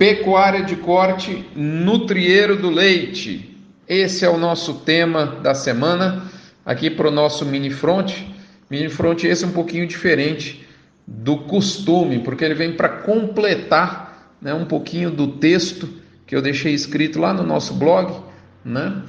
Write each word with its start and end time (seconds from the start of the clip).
Pecuária 0.00 0.64
de 0.64 0.76
corte, 0.76 1.46
nutrieiro 1.54 2.56
do 2.56 2.70
leite. 2.70 3.54
Esse 3.86 4.24
é 4.24 4.30
o 4.30 4.38
nosso 4.38 4.76
tema 4.76 5.26
da 5.26 5.52
semana 5.52 6.22
aqui 6.64 6.88
para 6.88 7.08
o 7.08 7.10
nosso 7.10 7.44
mini 7.44 7.68
front. 7.68 8.14
Mini 8.70 8.88
front 8.88 9.24
esse 9.24 9.44
é 9.44 9.46
um 9.46 9.52
pouquinho 9.52 9.86
diferente 9.86 10.66
do 11.06 11.36
costume, 11.36 12.20
porque 12.20 12.42
ele 12.42 12.54
vem 12.54 12.72
para 12.72 12.88
completar 12.88 14.32
né, 14.40 14.54
um 14.54 14.64
pouquinho 14.64 15.10
do 15.10 15.32
texto 15.32 15.86
que 16.26 16.34
eu 16.34 16.40
deixei 16.40 16.72
escrito 16.72 17.20
lá 17.20 17.34
no 17.34 17.42
nosso 17.42 17.74
blog, 17.74 18.10
né? 18.64 19.02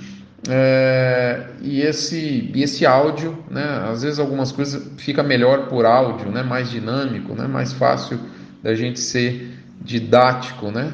É, 0.50 1.52
e 1.62 1.80
esse 1.80 2.52
e 2.54 2.64
esse 2.64 2.86
áudio, 2.86 3.42
né? 3.50 3.88
Às 3.90 4.04
vezes 4.04 4.20
algumas 4.20 4.52
coisas 4.52 4.92
fica 4.98 5.24
melhor 5.24 5.70
por 5.70 5.86
áudio, 5.86 6.30
né? 6.30 6.44
Mais 6.44 6.70
dinâmico, 6.70 7.34
né? 7.34 7.48
Mais 7.48 7.72
fácil 7.72 8.20
da 8.62 8.76
gente 8.76 9.00
ser 9.00 9.52
didático, 9.82 10.72
né? 10.72 10.94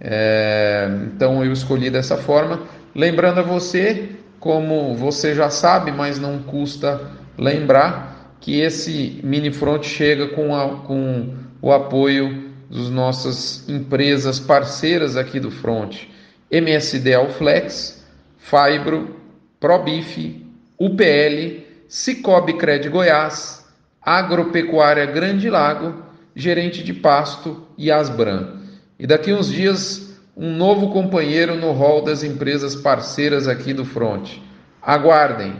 É, 0.00 0.88
então 1.06 1.44
eu 1.44 1.52
escolhi 1.52 1.88
dessa 1.88 2.16
forma, 2.16 2.62
lembrando 2.94 3.40
a 3.40 3.42
você, 3.42 4.10
como 4.38 4.94
você 4.94 5.34
já 5.34 5.48
sabe, 5.48 5.92
mas 5.92 6.18
não 6.18 6.40
custa 6.40 7.00
lembrar 7.38 8.36
que 8.40 8.60
esse 8.60 9.20
mini 9.24 9.50
front 9.50 9.84
chega 9.84 10.28
com, 10.28 10.54
a, 10.54 10.80
com 10.82 11.34
o 11.62 11.72
apoio 11.72 12.52
das 12.70 12.90
nossas 12.90 13.66
empresas 13.68 14.38
parceiras 14.38 15.16
aqui 15.16 15.40
do 15.40 15.50
front, 15.50 16.02
MSD 16.50 17.14
Alflex, 17.14 18.04
Fibro, 18.38 19.16
Probif, 19.58 20.44
UPL, 20.78 21.64
Cicobi 21.88 22.54
Cred 22.54 22.88
Goiás, 22.90 23.64
Agropecuária 24.02 25.06
Grande 25.06 25.48
Lago 25.48 25.94
gerente 26.34 26.82
de 26.82 26.92
pasto 26.92 27.66
e 27.78 27.90
Asbran. 27.90 28.60
E 28.98 29.06
daqui 29.06 29.32
uns 29.32 29.48
dias, 29.48 30.18
um 30.36 30.56
novo 30.56 30.90
companheiro 30.90 31.54
no 31.56 31.72
rol 31.72 32.02
das 32.02 32.22
empresas 32.22 32.74
parceiras 32.74 33.46
aqui 33.46 33.72
do 33.72 33.84
Front. 33.84 34.38
Aguardem. 34.82 35.54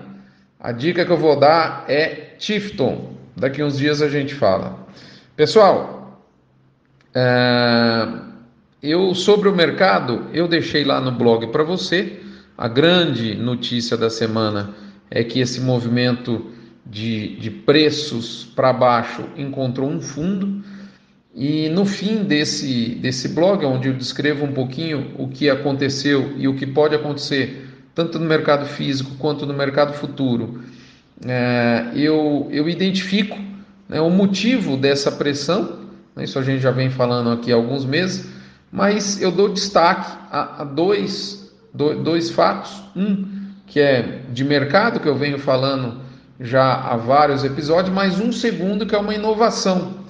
A 0.58 0.72
dica 0.72 1.04
que 1.04 1.12
eu 1.12 1.16
vou 1.16 1.38
dar 1.38 1.84
é 1.88 2.34
Tifton. 2.38 3.14
Daqui 3.36 3.62
uns 3.62 3.78
dias 3.78 4.00
a 4.00 4.08
gente 4.08 4.34
fala. 4.34 4.86
Pessoal, 5.36 6.20
é... 7.14 8.08
eu 8.82 9.14
sobre 9.14 9.48
o 9.48 9.54
mercado, 9.54 10.26
eu 10.32 10.48
deixei 10.48 10.84
lá 10.84 11.00
no 11.00 11.12
blog 11.12 11.48
para 11.48 11.64
você. 11.64 12.20
A 12.56 12.68
grande 12.68 13.34
notícia 13.34 13.96
da 13.96 14.08
semana 14.08 14.74
é 15.10 15.24
que 15.24 15.40
esse 15.40 15.60
movimento 15.60 16.52
de, 16.86 17.36
de 17.36 17.50
preços 17.50 18.44
para 18.54 18.72
baixo 18.72 19.24
encontrou 19.36 19.88
um 19.88 20.00
fundo. 20.00 20.62
E 21.34 21.68
no 21.70 21.84
fim 21.84 22.22
desse, 22.22 22.94
desse 22.96 23.28
blog, 23.28 23.64
onde 23.64 23.88
eu 23.88 23.94
descrevo 23.94 24.44
um 24.44 24.52
pouquinho 24.52 25.12
o 25.18 25.28
que 25.28 25.50
aconteceu 25.50 26.34
e 26.36 26.46
o 26.46 26.54
que 26.54 26.66
pode 26.66 26.94
acontecer, 26.94 27.68
tanto 27.94 28.18
no 28.18 28.26
mercado 28.26 28.66
físico 28.66 29.16
quanto 29.18 29.44
no 29.44 29.52
mercado 29.52 29.94
futuro, 29.94 30.62
é, 31.26 31.90
eu, 31.94 32.48
eu 32.52 32.68
identifico 32.68 33.36
né, 33.88 34.00
o 34.00 34.10
motivo 34.10 34.76
dessa 34.76 35.10
pressão, 35.10 35.80
né, 36.14 36.22
isso 36.22 36.38
a 36.38 36.42
gente 36.42 36.60
já 36.60 36.70
vem 36.70 36.88
falando 36.88 37.30
aqui 37.30 37.52
há 37.52 37.56
alguns 37.56 37.84
meses, 37.84 38.30
mas 38.70 39.20
eu 39.20 39.32
dou 39.32 39.48
destaque 39.48 40.16
a, 40.30 40.62
a 40.62 40.64
dois, 40.64 41.52
do, 41.72 41.96
dois 41.96 42.30
fatos. 42.30 42.80
Um, 42.94 43.44
que 43.66 43.80
é 43.80 44.20
de 44.30 44.44
mercado, 44.44 45.00
que 45.00 45.08
eu 45.08 45.16
venho 45.16 45.38
falando 45.38 46.03
já 46.40 46.74
há 46.74 46.96
vários 46.96 47.44
episódios, 47.44 47.94
mas 47.94 48.18
um 48.20 48.32
segundo 48.32 48.86
que 48.86 48.94
é 48.94 48.98
uma 48.98 49.14
inovação, 49.14 50.04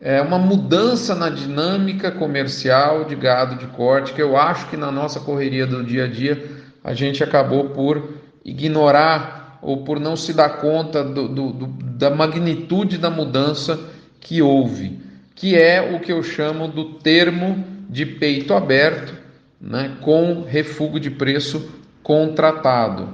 é 0.00 0.20
uma 0.20 0.38
mudança 0.38 1.14
na 1.14 1.30
dinâmica 1.30 2.10
comercial 2.10 3.04
de 3.04 3.16
gado 3.16 3.56
de 3.56 3.66
corte 3.68 4.12
que 4.12 4.22
eu 4.22 4.36
acho 4.36 4.68
que 4.68 4.76
na 4.76 4.90
nossa 4.90 5.20
correria 5.20 5.66
do 5.66 5.82
dia 5.82 6.04
a 6.04 6.08
dia 6.08 6.44
a 6.82 6.92
gente 6.92 7.24
acabou 7.24 7.70
por 7.70 8.14
ignorar 8.44 9.58
ou 9.62 9.82
por 9.82 9.98
não 9.98 10.14
se 10.14 10.34
dar 10.34 10.60
conta 10.60 11.02
do, 11.02 11.26
do, 11.26 11.52
do, 11.52 11.66
da 11.66 12.10
magnitude 12.10 12.98
da 12.98 13.08
mudança 13.08 13.80
que 14.20 14.42
houve, 14.42 15.00
que 15.34 15.56
é 15.56 15.94
o 15.94 16.00
que 16.00 16.12
eu 16.12 16.22
chamo 16.22 16.68
do 16.68 16.94
termo 16.94 17.64
de 17.88 18.04
peito 18.04 18.52
aberto, 18.52 19.14
né, 19.58 19.96
com 20.02 20.42
refúgio 20.42 21.00
de 21.00 21.10
preço 21.10 21.70
contratado. 22.02 23.08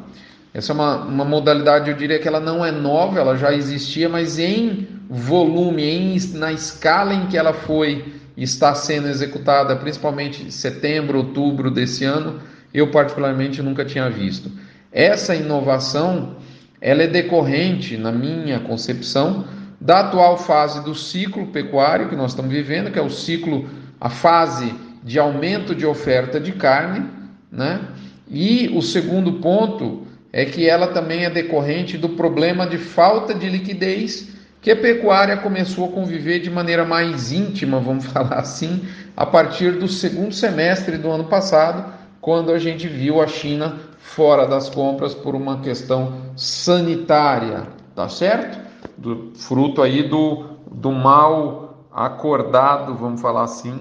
Essa 0.53 0.73
é 0.73 0.75
uma, 0.75 0.97
uma 1.05 1.25
modalidade, 1.25 1.91
eu 1.91 1.97
diria 1.97 2.19
que 2.19 2.27
ela 2.27 2.41
não 2.41 2.65
é 2.65 2.73
nova, 2.73 3.21
ela 3.21 3.37
já 3.37 3.53
existia, 3.55 4.09
mas 4.09 4.39
em 4.39 4.89
volume, 5.09 5.85
em, 5.85 6.19
na 6.35 6.53
escala 6.53 7.15
em 7.15 7.27
que 7.27 7.37
ela 7.37 7.53
foi 7.53 8.21
está 8.37 8.75
sendo 8.75 9.09
executada, 9.09 9.77
principalmente 9.77 10.43
em 10.43 10.51
setembro, 10.51 11.19
outubro 11.19 11.71
desse 11.71 12.05
ano, 12.05 12.41
eu 12.73 12.91
particularmente 12.91 13.63
nunca 13.63 13.85
tinha 13.85 14.09
visto. 14.09 14.51
Essa 14.91 15.35
inovação, 15.35 16.37
ela 16.81 17.03
é 17.03 17.07
decorrente, 17.07 17.97
na 17.97 18.11
minha 18.11 18.61
concepção, 18.61 19.45
da 19.81 20.01
atual 20.01 20.39
fase 20.39 20.83
do 20.83 20.95
ciclo 20.95 21.49
pecuário 21.49 22.09
que 22.09 22.17
nós 22.17 22.33
estamos 22.33 22.51
vivendo, 22.53 22.91
que 22.91 22.99
é 22.99 23.03
o 23.03 23.11
ciclo, 23.11 23.69
a 24.01 24.09
fase 24.09 24.75
de 25.03 25.19
aumento 25.19 25.75
de 25.75 25.87
oferta 25.87 26.41
de 26.41 26.53
carne, 26.53 27.07
né? 27.51 27.81
E 28.29 28.71
o 28.75 28.83
segundo 28.83 29.35
ponto 29.35 30.07
é 30.33 30.45
que 30.45 30.69
ela 30.69 30.89
também 30.89 31.25
é 31.25 31.31
decorrente 31.31 31.99
do 31.99 32.11
problema 32.11 32.67
de 32.67 32.79
falta 32.79 33.35
de 33.35 33.49
liquidez 33.49 34.29
que 34.61 34.71
a 34.71 34.77
pecuária 34.77 35.39
começou 35.39 35.87
a 35.87 35.93
conviver 35.93 36.41
de 36.41 36.51
maneira 36.51 36.85
mais 36.85 37.33
íntima, 37.33 37.81
vamos 37.81 38.07
falar 38.13 38.39
assim, 38.39 38.87
a 39.17 39.25
partir 39.25 39.73
do 39.73 39.89
segundo 39.89 40.35
semestre 40.35 40.99
do 40.99 41.11
ano 41.11 41.25
passado, 41.25 41.93
quando 42.21 42.53
a 42.53 42.59
gente 42.59 42.87
viu 42.87 43.21
a 43.21 43.27
China 43.27 43.79
fora 43.99 44.47
das 44.47 44.69
compras 44.69 45.15
por 45.15 45.35
uma 45.35 45.61
questão 45.61 46.33
sanitária, 46.37 47.69
tá 47.95 48.09
certo? 48.09 48.59
Do, 48.97 49.33
fruto 49.35 49.83
aí 49.83 50.03
do, 50.03 50.45
do 50.71 50.93
mal 50.93 51.87
acordado, 51.93 52.95
vamos 52.95 53.21
falar 53.21 53.45
assim, 53.45 53.81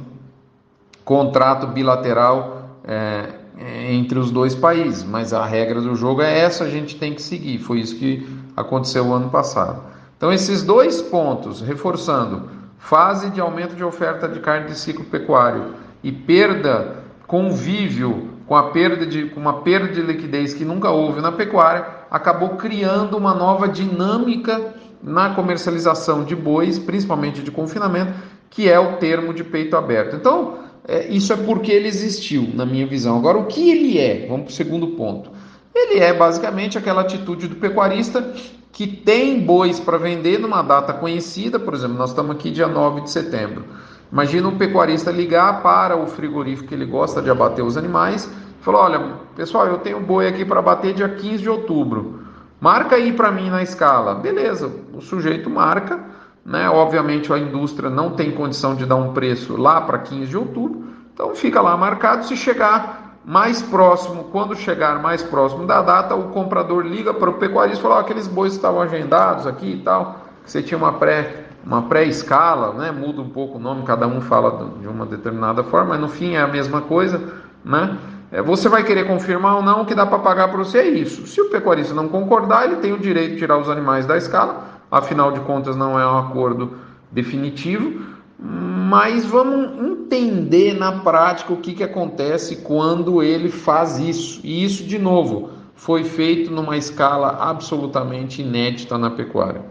contrato 1.03 1.67
bilateral 1.67 2.79
é, 2.87 3.38
entre 3.59 4.17
os 4.17 4.31
dois 4.31 4.55
países, 4.55 5.03
mas 5.03 5.33
a 5.33 5.45
regra 5.45 5.81
do 5.81 5.95
jogo 5.95 6.21
é 6.21 6.39
essa, 6.39 6.63
a 6.63 6.69
gente 6.69 6.95
tem 6.95 7.13
que 7.13 7.21
seguir. 7.21 7.59
Foi 7.59 7.79
isso 7.79 7.95
que 7.97 8.25
aconteceu 8.55 9.13
ano 9.13 9.29
passado. 9.29 9.81
Então, 10.17 10.31
esses 10.31 10.63
dois 10.63 11.01
pontos, 11.01 11.61
reforçando, 11.61 12.49
fase 12.77 13.29
de 13.29 13.41
aumento 13.41 13.75
de 13.75 13.83
oferta 13.83 14.27
de 14.27 14.39
carne 14.39 14.67
de 14.67 14.77
ciclo 14.77 15.03
pecuário 15.05 15.75
e 16.03 16.11
perda, 16.11 17.03
convívio 17.27 18.29
com 18.47 18.55
a 18.55 18.63
perda 18.63 19.05
de 19.05 19.25
com 19.25 19.39
uma 19.39 19.61
perda 19.61 19.93
de 19.93 20.01
liquidez 20.01 20.53
que 20.53 20.65
nunca 20.65 20.89
houve 20.89 21.21
na 21.21 21.31
pecuária, 21.31 21.85
acabou 22.09 22.49
criando 22.51 23.15
uma 23.15 23.33
nova 23.33 23.67
dinâmica 23.67 24.73
na 25.03 25.35
comercialização 25.35 26.23
de 26.23 26.35
bois, 26.35 26.79
principalmente 26.79 27.41
de 27.41 27.51
confinamento, 27.51 28.13
que 28.49 28.69
é 28.69 28.79
o 28.79 28.97
termo 28.97 29.33
de 29.33 29.43
peito 29.43 29.77
aberto. 29.77 30.15
Então, 30.15 30.68
é, 30.89 31.07
isso 31.07 31.31
é 31.31 31.35
porque 31.35 31.71
ele 31.71 31.87
existiu, 31.87 32.49
na 32.51 32.65
minha 32.65 32.87
visão. 32.87 33.15
Agora, 33.15 33.37
o 33.37 33.45
que 33.45 33.69
ele 33.69 33.99
é? 33.99 34.25
Vamos 34.27 34.45
para 34.45 34.51
o 34.51 34.55
segundo 34.55 34.87
ponto. 34.87 35.29
Ele 35.73 35.99
é 35.99 36.11
basicamente 36.11 36.79
aquela 36.79 37.01
atitude 37.01 37.47
do 37.47 37.57
pecuarista 37.57 38.33
que 38.71 38.87
tem 38.87 39.39
bois 39.39 39.79
para 39.79 39.99
vender 39.99 40.39
numa 40.39 40.63
data 40.63 40.91
conhecida, 40.93 41.59
por 41.59 41.75
exemplo, 41.75 41.95
nós 41.95 42.09
estamos 42.09 42.35
aqui 42.35 42.49
dia 42.49 42.67
9 42.67 43.01
de 43.01 43.11
setembro. 43.11 43.65
Imagina 44.11 44.47
um 44.47 44.57
pecuarista 44.57 45.11
ligar 45.11 45.61
para 45.61 45.95
o 45.95 46.07
frigorífico 46.07 46.69
que 46.69 46.73
ele 46.73 46.85
gosta 46.85 47.21
de 47.21 47.29
abater 47.29 47.63
os 47.63 47.77
animais, 47.77 48.25
e 48.59 48.63
falar: 48.63 48.85
"Olha, 48.85 48.99
pessoal, 49.35 49.67
eu 49.67 49.77
tenho 49.77 49.99
boi 49.99 50.27
aqui 50.27 50.43
para 50.43 50.59
abater 50.59 50.95
dia 50.95 51.07
15 51.07 51.43
de 51.43 51.49
outubro. 51.49 52.23
Marca 52.59 52.95
aí 52.95 53.13
para 53.13 53.31
mim 53.31 53.51
na 53.51 53.61
escala". 53.61 54.15
Beleza, 54.15 54.71
o 54.91 55.01
sujeito 55.01 55.51
marca 55.51 56.03
né? 56.49 56.67
Obviamente 56.67 57.31
a 57.31 57.37
indústria 57.37 57.91
não 57.91 58.09
tem 58.09 58.31
condição 58.31 58.73
de 58.73 58.83
dar 58.83 58.95
um 58.95 59.13
preço 59.13 59.55
lá 59.55 59.79
para 59.79 59.99
15 59.99 60.25
de 60.25 60.35
outubro, 60.35 60.83
então 61.13 61.35
fica 61.35 61.61
lá 61.61 61.77
marcado. 61.77 62.25
Se 62.25 62.35
chegar 62.35 63.19
mais 63.23 63.61
próximo, 63.61 64.23
quando 64.31 64.55
chegar 64.55 64.99
mais 64.99 65.21
próximo 65.21 65.67
da 65.67 65.83
data, 65.83 66.15
o 66.15 66.29
comprador 66.29 66.83
liga 66.83 67.13
para 67.13 67.29
o 67.29 67.33
pecuarista 67.33 67.79
e 67.79 67.81
fala: 67.83 67.97
oh, 67.97 67.99
aqueles 67.99 68.27
bois 68.27 68.53
estavam 68.53 68.81
agendados 68.81 69.45
aqui 69.45 69.73
e 69.73 69.77
tal, 69.83 70.21
que 70.43 70.51
você 70.51 70.63
tinha 70.63 70.77
uma 70.77 70.93
pré 70.93 71.45
uma 71.63 71.83
pré-escala, 71.83 72.73
né? 72.73 72.89
Muda 72.89 73.21
um 73.21 73.29
pouco 73.29 73.59
o 73.59 73.61
nome, 73.61 73.83
cada 73.83 74.07
um 74.07 74.21
fala 74.21 74.71
de 74.79 74.87
uma 74.87 75.05
determinada 75.05 75.61
forma, 75.63 75.89
mas 75.89 75.99
no 75.99 76.07
fim 76.07 76.33
é 76.33 76.41
a 76.41 76.47
mesma 76.47 76.81
coisa, 76.81 77.21
né? 77.63 77.95
É, 78.31 78.41
você 78.41 78.67
vai 78.69 78.83
querer 78.83 79.05
confirmar 79.05 79.57
ou 79.57 79.61
não 79.61 79.85
que 79.85 79.93
dá 79.93 80.05
para 80.05 80.17
pagar 80.19 80.47
para 80.47 80.57
você 80.57 80.79
é 80.79 80.87
isso. 80.87 81.27
Se 81.27 81.39
o 81.41 81.49
pecuarista 81.49 81.93
não 81.93 82.07
concordar, 82.07 82.65
ele 82.65 82.77
tem 82.77 82.93
o 82.93 82.97
direito 82.97 83.33
de 83.33 83.39
tirar 83.39 83.57
os 83.57 83.69
animais 83.69 84.05
da 84.07 84.17
escala 84.17 84.78
afinal 84.91 85.31
de 85.31 85.39
contas 85.41 85.75
não 85.75 85.99
é 85.99 86.05
um 86.05 86.17
acordo 86.17 86.77
definitivo, 87.11 88.01
mas 88.37 89.25
vamos 89.25 89.91
entender 89.91 90.73
na 90.73 90.99
prática 90.99 91.51
o 91.51 91.57
que, 91.57 91.73
que 91.73 91.83
acontece 91.83 92.57
quando 92.57 93.21
ele 93.21 93.49
faz 93.49 93.99
isso. 93.99 94.39
E 94.43 94.63
isso, 94.63 94.83
de 94.83 94.97
novo, 94.97 95.49
foi 95.75 96.03
feito 96.03 96.51
numa 96.51 96.77
escala 96.77 97.37
absolutamente 97.41 98.41
inédita 98.41 98.97
na 98.97 99.09
pecuária. 99.09 99.63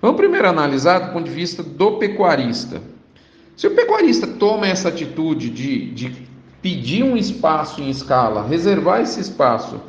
Vamos 0.00 0.16
primeiro 0.16 0.48
analisar 0.48 0.98
do 1.00 1.12
ponto 1.12 1.24
de 1.24 1.30
vista 1.34 1.62
do 1.62 1.92
pecuarista. 1.98 2.80
Se 3.56 3.66
o 3.66 3.74
pecuarista 3.74 4.26
toma 4.26 4.68
essa 4.68 4.88
atitude 4.88 5.50
de, 5.50 5.90
de 5.90 6.28
pedir 6.62 7.02
um 7.02 7.16
espaço 7.16 7.80
em 7.80 7.90
escala, 7.90 8.46
reservar 8.46 9.00
esse 9.00 9.20
espaço, 9.20 9.80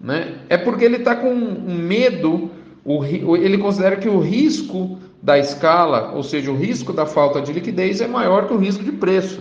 né, 0.00 0.38
é 0.48 0.56
porque 0.56 0.84
ele 0.84 0.96
está 0.96 1.14
com 1.14 1.32
medo, 1.32 2.50
o, 2.84 3.36
ele 3.36 3.56
considera 3.58 3.96
que 3.96 4.08
o 4.08 4.20
risco 4.20 4.98
da 5.22 5.38
escala, 5.38 6.12
ou 6.12 6.22
seja, 6.22 6.50
o 6.50 6.56
risco 6.56 6.92
da 6.92 7.06
falta 7.06 7.40
de 7.40 7.52
liquidez 7.52 8.00
é 8.02 8.06
maior 8.06 8.46
que 8.46 8.52
o 8.52 8.58
risco 8.58 8.84
de 8.84 8.92
preço, 8.92 9.40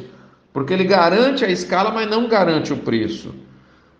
porque 0.53 0.73
ele 0.73 0.85
garante 0.85 1.43
a 1.43 1.49
escala, 1.49 1.91
mas 1.91 2.09
não 2.09 2.29
garante 2.29 2.71
o 2.71 2.77
preço. 2.77 3.35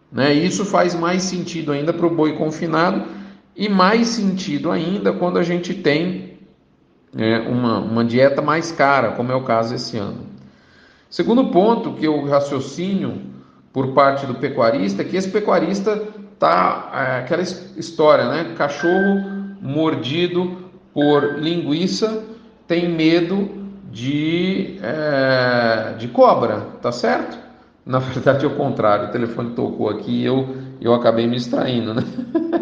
Né? 0.10 0.34
Isso 0.34 0.63
faz 0.63 0.95
mais 0.95 1.24
sentido 1.24 1.72
ainda 1.74 1.92
para 1.92 2.07
o 2.07 2.16
boi 2.16 2.38
confinado 2.38 3.04
e 3.56 3.68
mais 3.68 4.07
sentido 4.07 4.72
ainda 4.72 5.12
quando 5.12 5.38
a 5.38 5.44
gente 5.44 5.74
tem 5.74 6.38
é, 7.18 7.40
uma, 7.40 7.80
uma 7.80 8.06
dieta 8.06 8.42
mais 8.42 8.72
cara, 8.72 9.12
como 9.12 9.31
é 9.31 9.36
o 9.36 9.44
caso 9.44 9.75
esse 9.75 9.98
ano. 9.98 10.28
Segundo 11.10 11.51
ponto 11.51 11.94
que 11.94 12.06
eu 12.06 12.24
raciocínio 12.25 13.22
por 13.74 13.94
parte 13.94 14.25
do 14.25 14.36
pecuarista 14.36 15.01
é 15.01 15.06
que 15.06 15.18
esse 15.18 15.30
pecuarista 15.30 16.01
tá 16.40 16.92
é, 16.94 17.19
aquela 17.19 17.42
história, 17.42 18.30
né? 18.30 18.54
Cachorro 18.56 19.32
mordido 19.63 20.57
por 20.94 21.39
linguiça 21.39 22.21
tem 22.68 22.89
medo 22.89 23.50
de, 23.89 24.77
é, 24.81 25.95
de 25.98 26.10
cobra, 26.10 26.68
tá 26.81 26.92
certo? 26.92 27.39
Na 27.86 28.00
verdade 28.00 28.45
é 28.45 28.48
o 28.48 28.56
contrário, 28.56 29.07
o 29.07 29.12
telefone 29.12 29.51
tocou 29.51 29.89
aqui 29.89 30.21
e 30.21 30.25
eu, 30.25 30.56
eu 30.80 30.94
acabei 30.94 31.27
me 31.27 31.36
distraindo, 31.36 31.94
né? 31.94 32.04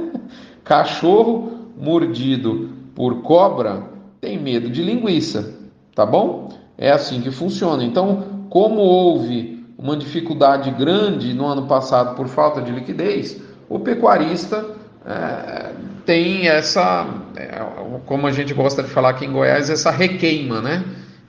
Cachorro 0.63 1.69
mordido 1.77 2.69
por 2.95 3.21
cobra 3.21 3.83
tem 4.19 4.39
medo 4.39 4.69
de 4.69 4.83
linguiça, 4.83 5.55
tá 5.95 6.05
bom? 6.05 6.49
É 6.77 6.91
assim 6.91 7.21
que 7.21 7.31
funciona. 7.31 7.83
Então, 7.83 8.45
como 8.49 8.81
houve 8.81 9.65
uma 9.77 9.97
dificuldade 9.97 10.69
grande 10.71 11.33
no 11.33 11.45
ano 11.45 11.65
passado 11.65 12.15
por 12.15 12.27
falta 12.27 12.61
de 12.61 12.71
liquidez, 12.71 13.41
o 13.67 13.79
pecuarista 13.79 14.80
é, 15.05 15.71
tem 16.05 16.47
essa, 16.47 17.07
é, 17.35 17.59
como 18.05 18.27
a 18.27 18.31
gente 18.31 18.53
gosta 18.53 18.83
de 18.83 18.89
falar 18.89 19.09
aqui 19.09 19.25
em 19.25 19.31
Goiás, 19.31 19.69
essa 19.69 19.91
requeima, 19.91 20.61
né? 20.61 20.83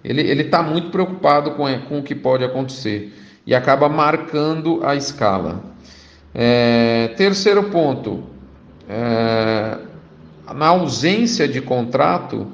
Ele 0.04 0.42
está 0.42 0.62
muito 0.62 0.90
preocupado 0.90 1.52
com, 1.52 1.64
com 1.82 2.00
o 2.00 2.02
que 2.02 2.14
pode 2.14 2.42
acontecer 2.44 3.14
e 3.46 3.54
acaba 3.54 3.88
marcando 3.88 4.84
a 4.84 4.96
escala. 4.96 5.62
É, 6.34 7.08
terceiro 7.16 7.64
ponto, 7.64 8.24
é, 8.88 9.78
na 10.52 10.66
ausência 10.66 11.46
de 11.46 11.60
contrato, 11.60 12.48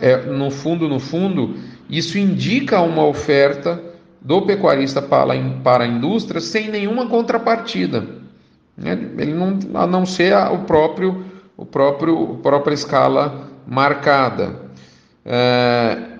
é, 0.00 0.18
no 0.26 0.50
fundo, 0.50 0.88
no 0.88 1.00
fundo, 1.00 1.56
isso 1.88 2.18
indica 2.18 2.80
uma 2.80 3.04
oferta 3.06 3.82
do 4.20 4.42
pecuarista 4.42 5.00
para, 5.00 5.34
para 5.62 5.84
a 5.84 5.86
indústria 5.86 6.40
sem 6.40 6.68
nenhuma 6.68 7.08
contrapartida. 7.08 8.13
Né? 8.76 8.92
Ele 9.18 9.34
não, 9.34 9.58
a 9.74 9.86
não 9.86 10.04
ser 10.04 10.34
o 10.34 10.58
próprio, 10.58 11.24
o 11.56 11.64
próprio, 11.64 12.34
a 12.34 12.42
própria 12.42 12.74
escala 12.74 13.48
marcada. 13.66 14.64
É, 15.24 16.14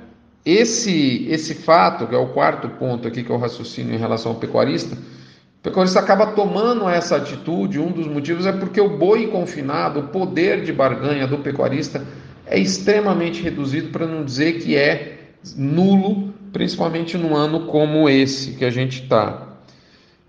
esse, 0.44 1.26
esse 1.28 1.54
fato, 1.54 2.06
que 2.06 2.14
é 2.14 2.18
o 2.18 2.28
quarto 2.28 2.68
ponto 2.68 3.08
aqui 3.08 3.22
que 3.22 3.30
eu 3.30 3.38
raciocínio 3.38 3.94
em 3.94 3.98
relação 3.98 4.32
ao 4.32 4.38
pecuarista, 4.38 4.94
o 4.94 5.62
pecuarista 5.62 5.98
acaba 5.98 6.28
tomando 6.28 6.86
essa 6.88 7.16
atitude, 7.16 7.80
um 7.80 7.90
dos 7.90 8.06
motivos 8.06 8.44
é 8.44 8.52
porque 8.52 8.80
o 8.80 8.98
boi 8.98 9.28
confinado, 9.28 10.00
o 10.00 10.08
poder 10.08 10.62
de 10.62 10.72
barganha 10.72 11.26
do 11.26 11.38
pecuarista 11.38 12.04
é 12.46 12.58
extremamente 12.58 13.42
reduzido, 13.42 13.88
para 13.88 14.06
não 14.06 14.22
dizer 14.22 14.60
que 14.60 14.76
é 14.76 15.18
nulo, 15.56 16.34
principalmente 16.52 17.16
num 17.16 17.34
ano 17.34 17.66
como 17.66 18.08
esse 18.08 18.52
que 18.52 18.64
a 18.64 18.70
gente 18.70 19.02
está. 19.02 19.48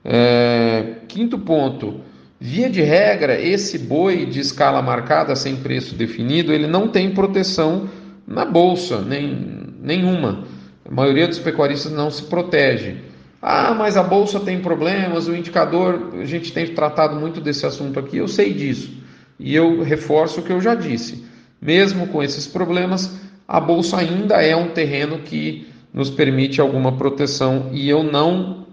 É, 0.04 0.96
quinto 1.10 1.38
ponto, 1.38 2.00
Via 2.40 2.70
de 2.70 2.82
regra, 2.82 3.40
esse 3.40 3.80
boi 3.80 4.26
de 4.26 4.40
escala 4.40 4.82
marcada 4.82 5.36
sem 5.36 5.56
preço 5.56 5.96
definido, 5.96 6.52
ele 6.52 6.68
não 6.68 6.88
tem 6.88 7.12
proteção 7.12 7.90
na 8.28 8.44
bolsa, 8.44 9.02
nem, 9.02 9.74
nenhuma. 9.82 10.46
A 10.84 10.94
maioria 10.94 11.28
dos 11.28 11.40
pecuaristas 11.40 11.92
não 11.92 12.12
se 12.12 12.24
protege. 12.24 12.98
Ah, 13.42 13.74
mas 13.74 13.96
a 13.96 14.04
bolsa 14.04 14.40
tem 14.40 14.60
problemas, 14.60 15.28
o 15.28 15.36
indicador, 15.36 16.14
a 16.20 16.26
gente 16.26 16.52
tem 16.52 16.68
tratado 16.74 17.16
muito 17.20 17.40
desse 17.40 17.66
assunto 17.66 18.00
aqui, 18.00 18.18
eu 18.18 18.28
sei 18.28 18.54
disso. 18.54 18.92
E 19.40 19.56
eu 19.56 19.82
reforço 19.84 20.40
o 20.40 20.44
que 20.44 20.52
eu 20.52 20.60
já 20.60 20.76
disse. 20.76 21.26
Mesmo 21.62 22.08
com 22.08 22.22
esses 22.22 22.48
problemas, 22.48 23.20
a 23.48 23.60
bolsa 23.60 23.98
ainda 23.98 24.42
é 24.42 24.56
um 24.56 24.70
terreno 24.70 25.20
que 25.20 25.68
nos 25.94 26.10
permite 26.10 26.60
alguma 26.60 26.98
proteção 26.98 27.70
e 27.72 27.90
eu 27.90 28.04
não 28.04 28.68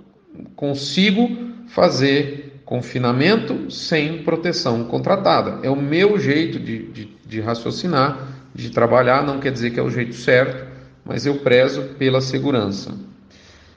consigo 0.57 1.31
fazer 1.69 2.52
confinamento 2.73 3.71
sem 3.71 4.23
proteção 4.23 4.85
contratada. 4.85 5.59
É 5.63 5.69
o 5.69 5.77
meu 5.77 6.19
jeito 6.19 6.59
de, 6.59 6.85
de, 6.87 7.17
de, 7.27 7.39
raciocinar, 7.39 8.17
de 8.55 8.71
trabalhar, 8.71 9.23
não 9.23 9.41
quer 9.41 9.53
dizer 9.53 9.73
que 9.73 9.79
é 9.79 9.83
o 9.83 9.91
jeito 9.91 10.15
certo, 10.15 10.67
mas 11.05 11.27
eu 11.27 11.35
prezo 11.35 11.83
pela 11.99 12.23
segurança. 12.23 12.95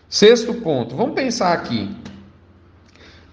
Sexto 0.07 0.53
ponto, 0.53 0.95
vamos 0.95 1.13
pensar 1.13 1.51
aqui. 1.51 1.94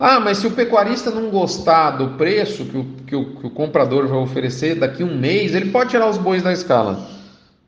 Ah, 0.00 0.18
mas 0.18 0.38
se 0.38 0.48
o 0.48 0.50
pecuarista 0.50 1.12
não 1.12 1.30
gostar 1.30 1.92
do 1.92 2.16
preço 2.18 2.64
que 2.64 2.76
o, 2.76 2.84
que 3.06 3.14
o, 3.14 3.36
que 3.36 3.46
o 3.46 3.50
comprador 3.50 4.08
vai 4.08 4.18
oferecer 4.18 4.74
daqui 4.74 5.04
a 5.04 5.06
um 5.06 5.16
mês, 5.16 5.54
ele 5.54 5.70
pode 5.70 5.90
tirar 5.90 6.10
os 6.10 6.18
bois 6.18 6.42
da 6.42 6.52
escala. 6.52 7.08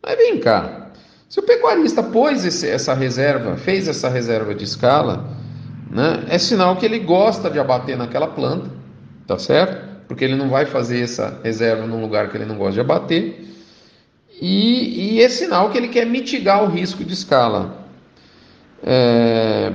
Mas 0.03 0.17
vem 0.17 0.41
cá, 0.41 0.91
se 1.29 1.39
o 1.39 1.45
pecuarista 1.45 2.03
pôs 2.03 2.45
esse, 2.45 2.69
essa 2.69 2.93
reserva, 2.93 3.57
fez 3.57 3.87
essa 3.87 4.09
reserva 4.09 4.53
de 4.53 4.65
escala, 4.65 5.44
né, 5.95 6.25
é 6.29 6.39
sinal 6.39 6.75
que 6.75 6.85
ele 6.85 6.99
gosta 6.99 7.49
de 7.49 7.61
abater 7.61 7.97
naquela 7.97 8.27
planta, 8.27 8.69
tá 9.29 9.39
certo? 9.39 9.95
Porque 10.09 10.25
ele 10.25 10.35
não 10.35 10.49
vai 10.49 10.67
fazer 10.67 11.01
essa 11.01 11.39
reserva 11.45 11.87
num 11.87 12.01
lugar 12.01 12.29
que 12.29 12.37
ele 12.37 12.45
não 12.45 12.57
gosta 12.57 12.75
de 12.75 12.81
abater. 12.81 13.45
E, 14.43 15.15
e 15.15 15.23
é 15.23 15.29
sinal 15.29 15.71
que 15.71 15.79
ele 15.79 15.87
quer 15.87 16.05
mitigar 16.05 16.65
o 16.65 16.67
risco 16.67 17.05
de 17.05 17.15
escala. 17.15 17.87
É, 18.83 19.73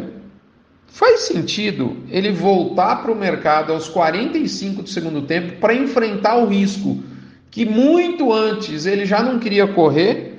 faz 0.88 1.22
sentido 1.22 1.96
ele 2.10 2.34
voltar 2.34 2.98
para 3.02 3.14
o 3.14 3.16
mercado 3.16 3.72
aos 3.72 3.88
45 3.88 4.84
do 4.84 4.90
segundo 4.90 5.22
tempo 5.22 5.54
para 5.62 5.74
enfrentar 5.74 6.36
o 6.36 6.48
risco 6.48 7.02
que 7.50 7.66
muito 7.66 8.34
antes 8.34 8.86
ele 8.86 9.06
já 9.06 9.24
não 9.24 9.40
queria 9.40 9.66
correr 9.68 10.38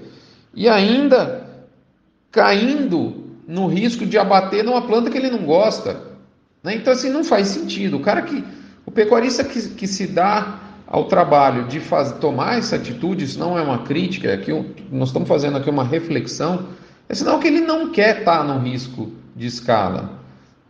e 0.54 0.68
ainda 0.68 1.48
caindo 2.30 3.19
no 3.50 3.66
risco 3.66 4.06
de 4.06 4.16
abater 4.16 4.62
numa 4.62 4.82
planta 4.82 5.10
que 5.10 5.18
ele 5.18 5.28
não 5.28 5.44
gosta. 5.44 6.00
Né? 6.62 6.76
Então, 6.76 6.92
assim, 6.92 7.10
não 7.10 7.24
faz 7.24 7.48
sentido. 7.48 7.96
O 7.96 8.00
cara 8.00 8.22
que. 8.22 8.44
O 8.86 8.92
pecuarista 8.92 9.42
que, 9.42 9.60
que 9.70 9.86
se 9.86 10.06
dá 10.06 10.60
ao 10.86 11.04
trabalho 11.04 11.64
de 11.64 11.80
faz, 11.80 12.12
tomar 12.12 12.58
essa 12.58 12.76
atitude, 12.76 13.24
isso 13.24 13.38
não 13.38 13.58
é 13.58 13.62
uma 13.62 13.78
crítica, 13.78 14.28
é 14.28 14.34
aqui 14.34 14.52
nós 14.90 15.08
estamos 15.08 15.28
fazendo 15.28 15.56
aqui 15.56 15.70
uma 15.70 15.84
reflexão, 15.84 16.66
é 17.08 17.14
sinal 17.14 17.38
que 17.38 17.46
ele 17.46 17.60
não 17.60 17.90
quer 17.90 18.20
estar 18.20 18.42
no 18.42 18.58
risco 18.58 19.12
de 19.36 19.46
escala. 19.46 20.18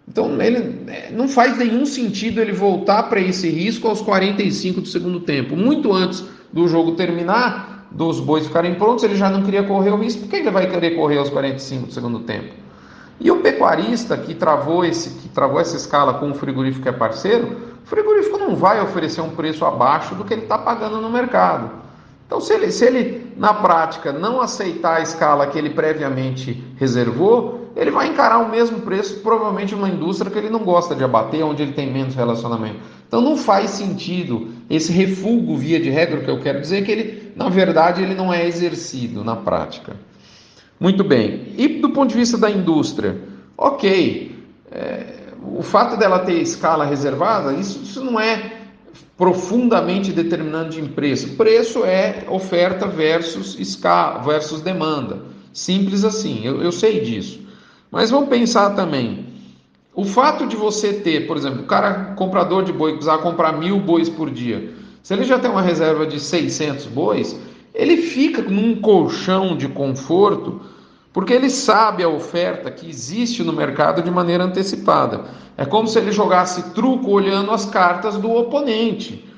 Então, 0.08 0.40
ele 0.42 0.84
é, 0.88 1.10
não 1.12 1.28
faz 1.28 1.56
nenhum 1.56 1.86
sentido 1.86 2.40
ele 2.40 2.52
voltar 2.52 3.04
para 3.04 3.20
esse 3.20 3.48
risco 3.48 3.88
aos 3.88 4.00
45 4.00 4.80
do 4.80 4.88
segundo 4.88 5.20
tempo. 5.20 5.56
Muito 5.56 5.92
antes 5.92 6.24
do 6.52 6.66
jogo 6.66 6.92
terminar, 6.92 7.88
dos 7.90 8.20
bois 8.20 8.46
ficarem 8.46 8.74
prontos, 8.74 9.04
ele 9.04 9.16
já 9.16 9.30
não 9.30 9.42
queria 9.42 9.62
correr 9.62 9.90
o 9.90 9.96
risco. 9.96 10.22
Por 10.22 10.30
que 10.30 10.36
ele 10.36 10.50
vai 10.50 10.68
querer 10.68 10.96
correr 10.96 11.18
aos 11.18 11.30
45 11.30 11.86
do 11.86 11.92
segundo 11.92 12.20
tempo? 12.20 12.60
E 13.20 13.30
o 13.30 13.42
pecuarista 13.42 14.16
que 14.16 14.34
travou, 14.34 14.82
esse, 14.82 15.10
que 15.10 15.28
travou 15.28 15.60
essa 15.60 15.76
escala 15.76 16.14
com 16.14 16.30
o 16.30 16.34
frigorífico 16.34 16.82
que 16.82 16.88
é 16.88 16.92
parceiro, 16.92 17.54
o 17.84 17.86
frigorífico 17.86 18.38
não 18.38 18.56
vai 18.56 18.80
oferecer 18.80 19.20
um 19.20 19.30
preço 19.30 19.64
abaixo 19.66 20.14
do 20.14 20.24
que 20.24 20.32
ele 20.32 20.42
está 20.42 20.56
pagando 20.56 21.02
no 21.02 21.10
mercado. 21.10 21.70
Então, 22.26 22.40
se 22.40 22.54
ele, 22.54 22.70
se 22.70 22.84
ele, 22.84 23.32
na 23.36 23.52
prática, 23.52 24.10
não 24.12 24.40
aceitar 24.40 24.98
a 24.98 25.02
escala 25.02 25.48
que 25.48 25.58
ele 25.58 25.70
previamente 25.70 26.64
reservou, 26.76 27.70
ele 27.76 27.90
vai 27.90 28.06
encarar 28.06 28.38
o 28.38 28.48
mesmo 28.48 28.80
preço, 28.80 29.20
provavelmente 29.20 29.74
uma 29.74 29.88
indústria 29.88 30.30
que 30.30 30.38
ele 30.38 30.48
não 30.48 30.60
gosta 30.60 30.94
de 30.94 31.04
abater, 31.04 31.44
onde 31.44 31.62
ele 31.62 31.72
tem 31.72 31.92
menos 31.92 32.14
relacionamento. 32.14 32.78
Então, 33.06 33.20
não 33.20 33.36
faz 33.36 33.70
sentido 33.70 34.48
esse 34.70 34.92
refúgio 34.92 35.56
via 35.56 35.80
de 35.80 35.90
regra, 35.90 36.20
que 36.20 36.30
eu 36.30 36.40
quero 36.40 36.60
dizer 36.60 36.84
que 36.84 36.92
ele, 36.92 37.32
na 37.36 37.48
verdade, 37.48 38.02
ele 38.02 38.14
não 38.14 38.32
é 38.32 38.46
exercido 38.46 39.22
na 39.24 39.36
prática. 39.36 39.96
Muito 40.80 41.04
bem. 41.04 41.52
E 41.58 41.68
do 41.68 41.90
ponto 41.90 42.08
de 42.08 42.16
vista 42.16 42.38
da 42.38 42.50
indústria, 42.50 43.20
ok. 43.56 44.34
É, 44.72 45.20
o 45.42 45.62
fato 45.62 45.96
dela 45.98 46.20
ter 46.20 46.40
escala 46.40 46.86
reservada, 46.86 47.52
isso, 47.52 47.80
isso 47.82 48.02
não 48.02 48.18
é 48.18 48.60
profundamente 49.16 50.10
determinante 50.10 50.80
em 50.80 50.86
preço. 50.86 51.36
Preço 51.36 51.84
é 51.84 52.24
oferta 52.30 52.86
versus 52.86 53.58
escala, 53.60 54.20
versus 54.22 54.62
demanda. 54.62 55.22
Simples 55.52 56.02
assim, 56.04 56.40
eu, 56.46 56.62
eu 56.62 56.72
sei 56.72 57.00
disso. 57.00 57.40
Mas 57.90 58.10
vamos 58.10 58.30
pensar 58.30 58.70
também. 58.70 59.26
O 59.94 60.04
fato 60.04 60.46
de 60.46 60.56
você 60.56 60.94
ter, 60.94 61.26
por 61.26 61.36
exemplo, 61.36 61.62
o 61.62 61.66
cara 61.66 62.14
comprador 62.14 62.64
de 62.64 62.72
boi 62.72 62.92
precisar 62.92 63.18
comprar 63.18 63.52
mil 63.52 63.78
bois 63.80 64.08
por 64.08 64.30
dia. 64.30 64.72
Se 65.02 65.12
ele 65.12 65.24
já 65.24 65.38
tem 65.38 65.50
uma 65.50 65.60
reserva 65.60 66.06
de 66.06 66.18
600 66.18 66.86
bois, 66.86 67.38
ele 67.74 67.98
fica 67.98 68.40
num 68.42 68.80
colchão 68.80 69.56
de 69.56 69.68
conforto 69.68 70.60
Porque 71.12 71.32
ele 71.32 71.50
sabe 71.50 72.02
a 72.04 72.08
oferta 72.08 72.70
que 72.70 72.88
existe 72.88 73.42
no 73.42 73.52
mercado 73.52 74.02
de 74.02 74.10
maneira 74.10 74.44
antecipada. 74.44 75.24
É 75.56 75.64
como 75.64 75.88
se 75.88 75.98
ele 75.98 76.12
jogasse 76.12 76.70
truco 76.70 77.10
olhando 77.10 77.50
as 77.50 77.66
cartas 77.66 78.16
do 78.16 78.30
oponente, 78.30 79.28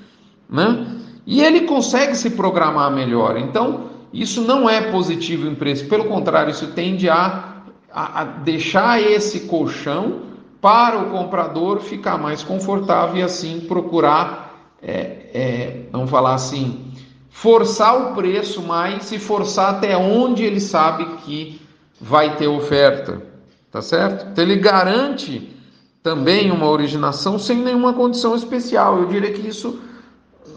né? 0.49 0.99
E 1.27 1.43
ele 1.43 1.63
consegue 1.63 2.15
se 2.15 2.31
programar 2.31 2.91
melhor. 2.93 3.39
Então, 3.39 3.91
isso 4.13 4.43
não 4.43 4.69
é 4.69 4.91
positivo 4.91 5.49
em 5.49 5.55
preço, 5.55 5.89
pelo 5.89 6.05
contrário, 6.05 6.51
isso 6.51 6.67
tende 6.69 7.09
a, 7.09 7.63
a, 7.91 8.21
a 8.21 8.25
deixar 8.25 9.01
esse 9.01 9.41
colchão 9.41 10.33
para 10.61 10.99
o 10.99 11.11
comprador 11.11 11.81
ficar 11.81 12.19
mais 12.19 12.43
confortável 12.43 13.17
e 13.17 13.23
assim 13.23 13.61
procurar, 13.61 14.69
é, 14.83 15.31
é, 15.33 15.87
vamos 15.91 16.11
falar 16.11 16.35
assim, 16.35 16.93
forçar 17.31 17.97
o 17.97 18.15
preço 18.15 18.63
mais 18.63 19.11
e 19.11 19.19
forçar 19.19 19.71
até 19.71 19.97
onde 19.97 20.45
ele 20.45 20.61
sabe 20.61 21.05
que 21.25 21.62
vai 22.03 22.37
ter 22.37 22.49
oferta, 22.49 23.23
tá 23.71 23.81
certo? 23.81 24.27
Então 24.33 24.43
ele 24.43 24.57
garante 24.57 25.57
também 26.03 26.51
uma 26.51 26.69
originação 26.69 27.39
sem 27.39 27.59
nenhuma 27.59 27.93
condição 27.93 28.35
especial. 28.35 28.99
Eu 28.99 29.07
diria 29.07 29.33
que 29.33 29.47
isso 29.47 29.81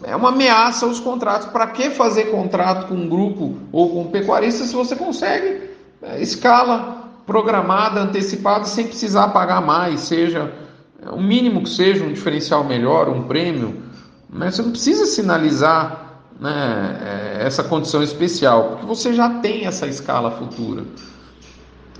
é 0.02 0.16
uma 0.16 0.30
ameaça 0.30 0.86
aos 0.86 0.98
contratos. 0.98 1.46
Para 1.48 1.68
que 1.68 1.90
fazer 1.90 2.32
contrato 2.32 2.88
com 2.88 2.94
um 2.94 3.08
grupo 3.08 3.56
ou 3.70 3.90
com 3.90 4.02
um 4.02 4.10
pecuarista 4.10 4.64
se 4.64 4.74
você 4.74 4.96
consegue 4.96 5.70
é, 6.02 6.20
escala 6.20 7.04
programada, 7.24 8.00
antecipada, 8.00 8.64
sem 8.64 8.88
precisar 8.88 9.28
pagar 9.28 9.60
mais, 9.60 10.00
seja 10.00 10.52
é, 11.00 11.10
o 11.10 11.22
mínimo 11.22 11.62
que 11.62 11.70
seja 11.70 12.04
um 12.04 12.12
diferencial 12.12 12.64
melhor, 12.64 13.08
um 13.08 13.22
prêmio, 13.22 13.82
mas 14.28 14.56
você 14.56 14.62
não 14.62 14.72
precisa 14.72 15.06
sinalizar 15.06 16.22
né, 16.40 16.98
é, 17.40 17.46
essa 17.46 17.62
condição 17.62 18.02
especial, 18.02 18.70
porque 18.70 18.86
você 18.86 19.12
já 19.14 19.30
tem 19.40 19.64
essa 19.64 19.86
escala 19.86 20.32
futura. 20.32 20.84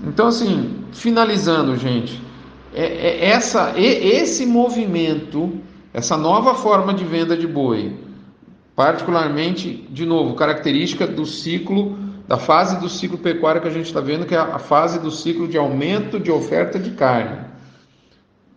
Então, 0.05 0.27
assim, 0.27 0.83
finalizando, 0.91 1.75
gente, 1.75 2.21
é, 2.73 2.85
é 2.85 3.25
essa, 3.29 3.73
esse 3.77 4.45
movimento 4.45 5.61
essa 5.97 6.15
nova 6.15 6.53
forma 6.53 6.93
de 6.93 7.03
venda 7.03 7.35
de 7.35 7.47
boi, 7.47 7.91
particularmente, 8.75 9.87
de 9.89 10.05
novo, 10.05 10.35
característica 10.35 11.07
do 11.07 11.25
ciclo, 11.25 11.97
da 12.27 12.37
fase 12.37 12.79
do 12.79 12.87
ciclo 12.87 13.17
pecuário 13.17 13.59
que 13.61 13.67
a 13.67 13.71
gente 13.71 13.87
está 13.87 13.99
vendo, 13.99 14.23
que 14.23 14.35
é 14.35 14.37
a 14.37 14.59
fase 14.59 14.99
do 14.99 15.09
ciclo 15.09 15.47
de 15.47 15.57
aumento 15.57 16.19
de 16.19 16.29
oferta 16.29 16.77
de 16.77 16.91
carne. 16.91 17.39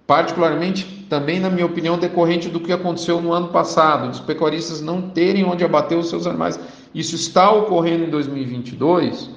Particularmente, 0.07 1.07
também, 1.09 1.41
na 1.41 1.49
minha 1.49 1.65
opinião, 1.65 1.97
decorrente 1.97 2.51
do 2.51 2.61
que 2.61 2.75
aconteceu 2.75 3.23
no 3.23 3.33
ano 3.33 3.49
passado, 3.49 4.11
os 4.11 4.21
pecuaristas 4.21 4.83
não 4.83 5.01
terem 5.01 5.45
onde 5.45 5.65
abater 5.65 5.97
os 5.97 6.11
seus 6.11 6.27
animais. 6.27 6.61
Isso 6.95 7.15
está 7.15 7.51
ocorrendo 7.51 8.05
em 8.05 8.11
2022. 8.11 9.31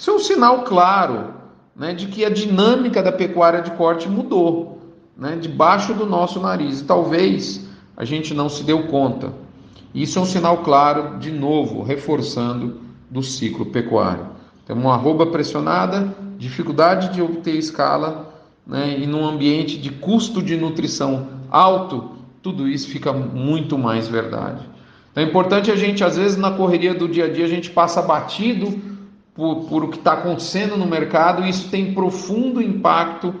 Isso 0.00 0.08
é 0.08 0.14
um 0.14 0.18
sinal 0.18 0.62
claro 0.62 1.34
né, 1.76 1.92
de 1.92 2.06
que 2.06 2.24
a 2.24 2.30
dinâmica 2.30 3.02
da 3.02 3.12
pecuária 3.12 3.60
de 3.60 3.72
corte 3.72 4.08
mudou 4.08 4.80
né, 5.14 5.36
debaixo 5.38 5.92
do 5.92 6.06
nosso 6.06 6.40
nariz. 6.40 6.80
E 6.80 6.84
talvez 6.84 7.68
a 7.94 8.02
gente 8.06 8.32
não 8.32 8.48
se 8.48 8.64
deu 8.64 8.84
conta. 8.84 9.34
Isso 9.94 10.18
é 10.18 10.22
um 10.22 10.24
sinal 10.24 10.62
claro, 10.62 11.18
de 11.18 11.30
novo, 11.30 11.82
reforçando 11.82 12.80
do 13.10 13.22
ciclo 13.22 13.66
pecuário. 13.66 14.26
Temos 14.66 14.82
uma 14.82 14.94
arroba 14.94 15.26
pressionada, 15.26 16.16
dificuldade 16.38 17.12
de 17.12 17.20
obter 17.20 17.56
escala, 17.56 18.32
né, 18.66 18.96
e 18.98 19.06
num 19.06 19.28
ambiente 19.28 19.76
de 19.76 19.90
custo 19.90 20.42
de 20.42 20.56
nutrição 20.56 21.28
alto, 21.50 22.12
tudo 22.40 22.66
isso 22.66 22.88
fica 22.88 23.12
muito 23.12 23.76
mais 23.76 24.08
verdade. 24.08 24.66
Então 25.12 25.22
é 25.22 25.26
importante 25.26 25.70
a 25.70 25.76
gente, 25.76 26.02
às 26.02 26.16
vezes, 26.16 26.38
na 26.38 26.52
correria 26.52 26.94
do 26.94 27.06
dia 27.06 27.26
a 27.26 27.30
dia, 27.30 27.44
a 27.44 27.48
gente 27.48 27.68
passa 27.68 28.00
batido 28.00 28.88
por, 29.40 29.64
por 29.64 29.84
o 29.84 29.88
que 29.88 29.96
está 29.96 30.12
acontecendo 30.12 30.76
no 30.76 30.84
mercado, 30.84 31.42
e 31.42 31.48
isso 31.48 31.70
tem 31.70 31.94
profundo 31.94 32.60
impacto 32.60 33.34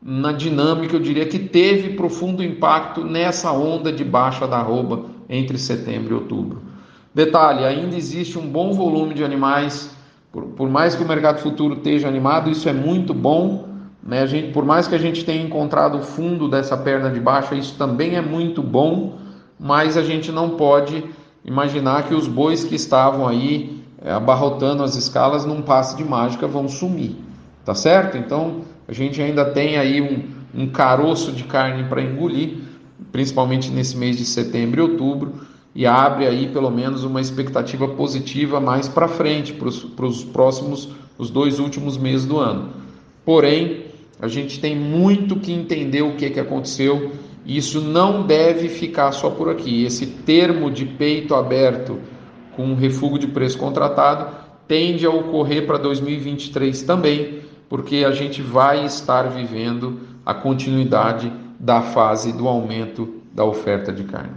na 0.00 0.30
dinâmica, 0.30 0.94
eu 0.94 1.00
diria 1.00 1.26
que 1.26 1.40
teve 1.40 1.94
profundo 1.94 2.40
impacto 2.40 3.04
nessa 3.04 3.50
onda 3.50 3.92
de 3.92 4.04
baixa 4.04 4.46
da 4.46 4.58
arroba 4.58 5.06
entre 5.28 5.58
setembro 5.58 6.14
e 6.14 6.14
outubro. 6.14 6.62
Detalhe, 7.12 7.64
ainda 7.64 7.96
existe 7.96 8.38
um 8.38 8.48
bom 8.48 8.72
volume 8.72 9.12
de 9.12 9.24
animais, 9.24 9.92
por, 10.30 10.44
por 10.44 10.70
mais 10.70 10.94
que 10.94 11.02
o 11.02 11.08
mercado 11.08 11.40
futuro 11.40 11.74
esteja 11.74 12.06
animado, 12.06 12.48
isso 12.48 12.68
é 12.68 12.72
muito 12.72 13.12
bom. 13.12 13.68
Né? 14.00 14.24
Gente, 14.28 14.52
por 14.52 14.64
mais 14.64 14.86
que 14.86 14.94
a 14.94 14.98
gente 14.98 15.24
tenha 15.24 15.42
encontrado 15.42 15.98
o 15.98 16.02
fundo 16.02 16.48
dessa 16.48 16.76
perna 16.76 17.10
de 17.10 17.18
baixa, 17.18 17.56
isso 17.56 17.74
também 17.76 18.14
é 18.14 18.22
muito 18.22 18.62
bom, 18.62 19.18
mas 19.58 19.96
a 19.96 20.02
gente 20.04 20.30
não 20.30 20.50
pode 20.50 21.04
imaginar 21.44 22.06
que 22.06 22.14
os 22.14 22.28
bois 22.28 22.62
que 22.62 22.76
estavam 22.76 23.26
aí 23.26 23.79
abarrotando 24.04 24.82
as 24.82 24.96
escalas 24.96 25.44
num 25.44 25.62
passe 25.62 25.96
de 25.96 26.04
mágica 26.04 26.46
vão 26.46 26.68
sumir, 26.68 27.16
tá 27.64 27.74
certo? 27.74 28.16
Então, 28.16 28.62
a 28.88 28.92
gente 28.92 29.20
ainda 29.20 29.44
tem 29.44 29.76
aí 29.76 30.00
um, 30.00 30.62
um 30.62 30.68
caroço 30.68 31.32
de 31.32 31.44
carne 31.44 31.84
para 31.84 32.02
engolir, 32.02 32.58
principalmente 33.12 33.70
nesse 33.70 33.96
mês 33.96 34.16
de 34.16 34.24
setembro 34.24 34.80
e 34.80 34.82
outubro, 34.82 35.34
e 35.74 35.86
abre 35.86 36.26
aí 36.26 36.48
pelo 36.48 36.70
menos 36.70 37.04
uma 37.04 37.20
expectativa 37.20 37.86
positiva 37.88 38.60
mais 38.60 38.88
para 38.88 39.06
frente, 39.06 39.52
para 39.52 40.06
os 40.06 40.24
próximos, 40.24 40.88
os 41.16 41.30
dois 41.30 41.60
últimos 41.60 41.96
meses 41.96 42.26
do 42.26 42.38
ano. 42.38 42.70
Porém, 43.24 43.84
a 44.20 44.28
gente 44.28 44.60
tem 44.60 44.76
muito 44.76 45.36
que 45.36 45.52
entender 45.52 46.02
o 46.02 46.16
que, 46.16 46.30
que 46.30 46.40
aconteceu, 46.40 47.12
e 47.44 47.56
isso 47.56 47.80
não 47.80 48.26
deve 48.26 48.68
ficar 48.68 49.12
só 49.12 49.30
por 49.30 49.48
aqui. 49.48 49.84
Esse 49.84 50.06
termo 50.06 50.70
de 50.70 50.84
peito 50.84 51.34
aberto 51.34 51.98
com 52.60 52.66
um 52.66 52.74
refúgio 52.74 53.18
de 53.18 53.26
preço 53.26 53.56
contratado 53.56 54.26
tende 54.68 55.06
a 55.06 55.10
ocorrer 55.10 55.66
para 55.66 55.78
2023 55.78 56.82
também 56.82 57.40
porque 57.70 58.04
a 58.04 58.10
gente 58.10 58.42
vai 58.42 58.84
estar 58.84 59.22
vivendo 59.30 60.00
a 60.26 60.34
continuidade 60.34 61.32
da 61.58 61.80
fase 61.80 62.32
do 62.32 62.46
aumento 62.46 63.22
da 63.32 63.44
oferta 63.44 63.92
de 63.92 64.04
carne. 64.04 64.32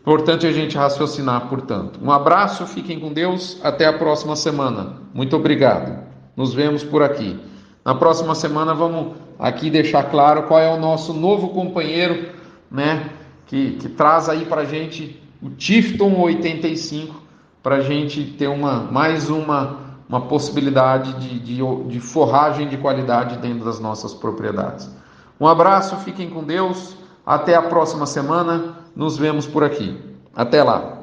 Importante 0.00 0.46
a 0.46 0.52
gente 0.52 0.76
raciocinar, 0.76 1.48
portanto. 1.48 1.98
Um 2.02 2.10
abraço, 2.10 2.66
fiquem 2.66 3.00
com 3.00 3.12
Deus, 3.12 3.58
até 3.62 3.86
a 3.86 3.92
próxima 3.92 4.36
semana. 4.36 4.94
Muito 5.14 5.34
obrigado. 5.36 6.04
Nos 6.36 6.52
vemos 6.52 6.84
por 6.84 7.02
aqui. 7.02 7.38
Na 7.84 7.94
próxima 7.94 8.34
semana 8.34 8.74
vamos 8.74 9.14
aqui 9.38 9.70
deixar 9.70 10.10
claro 10.10 10.44
qual 10.44 10.60
é 10.60 10.72
o 10.72 10.78
nosso 10.78 11.12
novo 11.12 11.50
companheiro, 11.50 12.30
né, 12.70 13.10
que, 13.46 13.72
que 13.72 13.88
traz 13.88 14.28
aí 14.28 14.44
para 14.44 14.64
gente 14.64 15.20
o 15.40 15.50
Tifton 15.50 16.18
85, 16.18 17.25
para 17.66 17.78
a 17.78 17.80
gente 17.80 18.22
ter 18.22 18.46
uma 18.46 18.78
mais 18.92 19.28
uma 19.28 19.78
uma 20.08 20.20
possibilidade 20.20 21.14
de, 21.14 21.40
de, 21.40 21.84
de 21.88 21.98
forragem 21.98 22.68
de 22.68 22.76
qualidade 22.76 23.38
dentro 23.38 23.64
das 23.64 23.80
nossas 23.80 24.14
propriedades. 24.14 24.88
Um 25.40 25.48
abraço, 25.48 25.96
fiquem 25.96 26.30
com 26.30 26.44
Deus, 26.44 26.96
até 27.26 27.56
a 27.56 27.62
próxima 27.62 28.06
semana, 28.06 28.76
nos 28.94 29.18
vemos 29.18 29.48
por 29.48 29.64
aqui. 29.64 30.00
Até 30.32 30.62
lá! 30.62 30.95